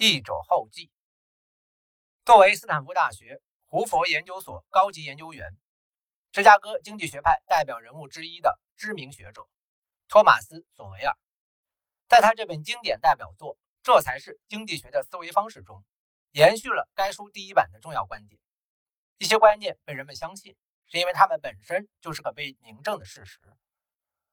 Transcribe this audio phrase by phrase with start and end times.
[0.00, 0.92] 译者后记。
[2.24, 5.56] 作为斯坦福大学胡佛研究所高级研究员、
[6.30, 9.48] 芝加哥经济学派代表人物之一的知名学者
[10.06, 11.18] 托马斯·索维尔，
[12.06, 15.84] 在他这本经典代表作《这才是经济学的思维方式》中，
[16.30, 18.40] 延续了该书第一版的重要观点。
[19.16, 20.56] 一些观念被人们相信，
[20.86, 23.40] 是因为他们本身就是可被凝证的事实；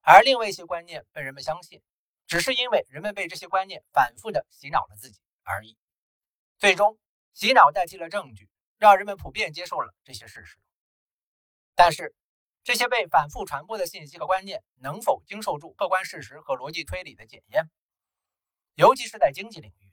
[0.02, 1.82] 而另外一些观念被人们相信，
[2.28, 5.78] 只是因为人们被这些观念反复的洗脑了自己而已。
[6.58, 7.00] 最终。
[7.34, 10.58] 洗脑代替了证据，让人们普遍接受了这些事实。
[11.76, 12.16] 但是，
[12.64, 17.70] 这些被反复传播的信息和观念能否经受住客观事实和逻辑推理的检验？
[18.76, 19.92] 尤其是在经济领域，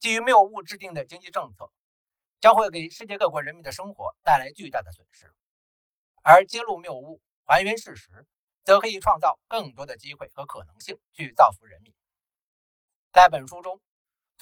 [0.00, 1.72] 基于谬误制定的经济政策
[2.40, 5.32] 将会给世界各国人民的生活带来巨大的损失，
[6.24, 8.26] 而揭露谬误、还原事实，
[8.64, 11.94] 则可以创造更多的机会和可能性去造福人民。
[13.12, 13.80] 在本书中。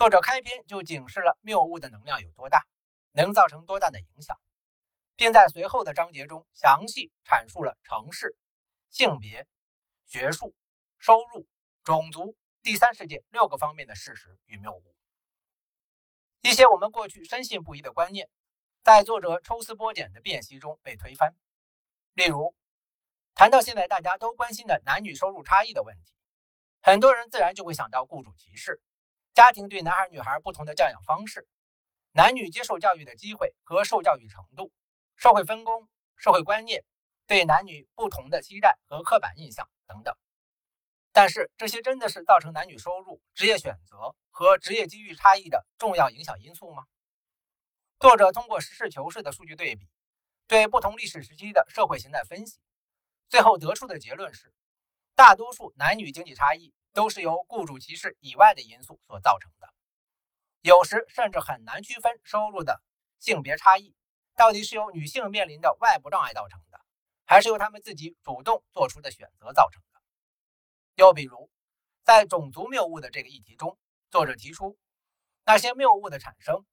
[0.00, 2.64] 作者开篇就警示了谬误的能量有多大，
[3.12, 4.34] 能造成多大的影响，
[5.14, 8.34] 并在随后的章节中详细阐述了城市、
[8.88, 9.46] 性别、
[10.06, 10.54] 学术、
[10.96, 11.46] 收入、
[11.84, 14.96] 种族、第三世界六个方面的事实与谬误。
[16.40, 18.30] 一些我们过去深信不疑的观念，
[18.82, 21.36] 在作者抽丝剥茧的辨析中被推翻。
[22.14, 22.54] 例如，
[23.34, 26.14] 谈到现在大家都关心的男女收入差异的问题，
[26.80, 28.80] 很多人自然就会想到雇主歧视。
[29.40, 31.48] 家庭对男孩女孩不同的教养方式，
[32.12, 34.70] 男女接受教育的机会和受教育程度，
[35.16, 36.84] 社会分工、社会观念，
[37.26, 40.14] 对男女不同的期待和刻板印象等等。
[41.10, 46.84] 但是，这些真的是造成男女收入、职业选择和职业机遇差异的重要影响因素吗？
[47.98, 49.88] 作者通过实事求是的数据对比，
[50.48, 52.60] 对不同历史时期的社会形态分析，
[53.30, 54.52] 最后得出的结论是，
[55.14, 56.74] 大多数男女经济差异。
[56.92, 59.72] 都是由雇主歧视以外的因素所造成的，
[60.60, 62.82] 有时甚至很难区分收入的
[63.18, 63.94] 性别差异
[64.36, 66.80] 到底是由女性面临的外部障碍造成的，
[67.24, 70.00] 还是由他们自己主动做出的选择造成的。
[70.96, 71.50] 又比如，
[72.02, 73.78] 在种族谬误的这个议题中，
[74.10, 74.76] 作者提出，
[75.44, 76.66] 那些谬误的产生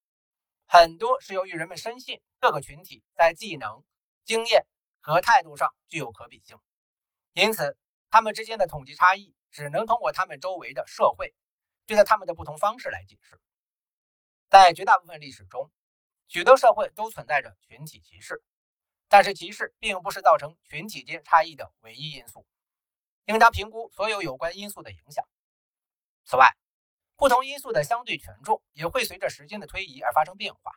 [0.65, 3.83] 很多是由于人们深信各个群体在技能、
[4.25, 4.65] 经验
[4.99, 6.57] 和态度上具有可比性，
[7.33, 7.77] 因此
[8.09, 9.33] 他们之间的统计差异。
[9.57, 11.33] 只能通过他们周围的社会
[11.87, 13.41] 对待他们的不同方式来解释。
[14.51, 15.71] 在绝大部分历史中，
[16.27, 18.43] 许多社会都存在着群体歧视，
[19.07, 22.45] 但是歧视并不是造成群体间差异的唯一因素，
[23.25, 25.27] 应当评估所有有关因素的影响。
[26.23, 26.55] 此外，
[27.15, 30.71] 不同因素的相对权重也会随着时间的推移而发生变化。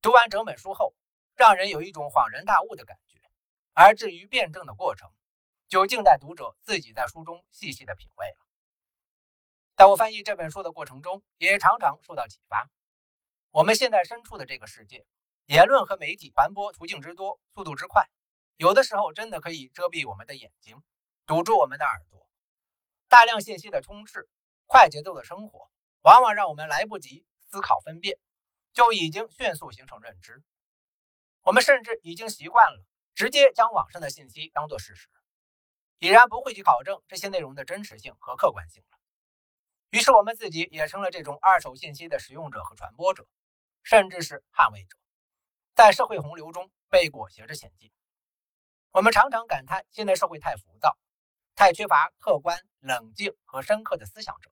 [0.00, 0.94] 读完整本书后，
[1.34, 3.18] 让人有一种恍然大悟的感觉，
[3.72, 5.10] 而至于辩证的过程。
[5.72, 8.46] 就静待读者自己在书中细细的品味了。
[9.74, 12.68] 在我翻译这本书的过程中，也常常受到启发。
[13.50, 15.06] 我们现在身处的这个世界，
[15.46, 18.06] 言论和媒体传播途径之多，速度之快，
[18.58, 20.76] 有的时候真的可以遮蔽我们的眼睛，
[21.24, 22.28] 堵住我们的耳朵。
[23.08, 24.28] 大量信息的充斥，
[24.66, 25.70] 快节奏的生活，
[26.02, 28.18] 往往让我们来不及思考分辨，
[28.74, 30.42] 就已经迅速形成认知。
[31.40, 32.84] 我们甚至已经习惯了
[33.14, 35.08] 直接将网上的信息当作事实。
[36.02, 38.98] 已然不会去考证这些内容的真实性和客观性了。
[39.90, 43.24] 于是，我们自己也成了这种二手信息的使用者和传播者，
[43.84, 44.98] 甚至是捍卫者，
[45.76, 47.92] 在社会洪流中被裹挟着前进。
[48.90, 50.98] 我们常常感叹现代社会太浮躁，
[51.54, 54.50] 太缺乏客观、冷静和深刻的思想者。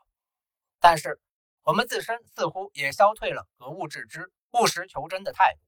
[0.78, 1.20] 但是，
[1.62, 5.60] 我们自身似乎也消退了格物致知、务实求真的态度，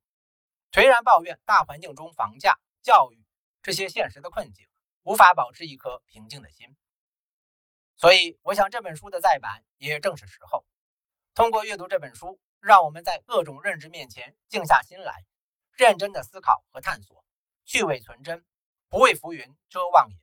[0.70, 3.26] 颓然抱怨大环境中房价、教育
[3.62, 4.68] 这些现实的困境。
[5.02, 6.76] 无法保持一颗平静的心，
[7.96, 10.64] 所以我想这本书的再版也正是时候。
[11.34, 15.24] 通过阅读这本书，让我们在各种认知面前静下心来，
[15.72, 17.24] 认真的思考和探索，
[17.64, 18.44] 去伪存真，
[18.88, 20.18] 不畏浮云遮望眼。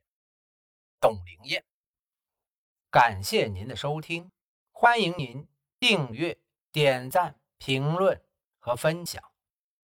[1.00, 1.64] 董灵燕，
[2.90, 4.30] 感谢您的收听，
[4.70, 5.48] 欢迎您
[5.78, 6.38] 订阅、
[6.70, 8.22] 点赞、评论
[8.58, 9.29] 和分享。